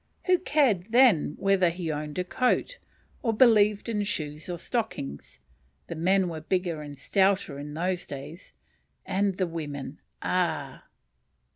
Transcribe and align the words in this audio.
Who 0.25 0.39
cared 0.39 0.87
then 0.91 1.35
whether 1.37 1.69
he 1.69 1.91
owned 1.91 2.17
a 2.17 2.23
coat? 2.23 2.79
or 3.21 3.33
believed 3.33 3.87
in 3.87 4.01
shoes 4.01 4.49
or 4.49 4.57
stockings? 4.57 5.37
The 5.89 5.95
men 5.95 6.27
were 6.27 6.41
bigger 6.41 6.81
and 6.81 6.97
stouter 6.97 7.59
in 7.59 7.75
those 7.75 8.07
days; 8.07 8.51
and 9.05 9.37
the 9.37 9.45
women, 9.45 9.99
ah! 10.23 10.87